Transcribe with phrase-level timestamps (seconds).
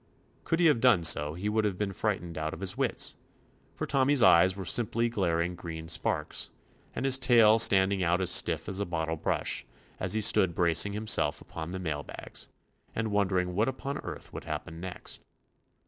[0.45, 3.17] Could he have done so he would have been frightened out out of his wits,
[3.75, 6.49] for Tommy's eyes were simply glaring green sparks,
[6.95, 9.63] and his tail standing out as stiff as a bottle brush,
[9.99, 12.47] as he stood bracing himself upon the mail bags,
[12.95, 15.21] and wondering what upon earth would happen next.